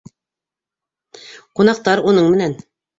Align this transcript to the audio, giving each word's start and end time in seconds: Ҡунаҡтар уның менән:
Ҡунаҡтар 1.61 2.05
уның 2.09 2.35
менән: 2.37 2.63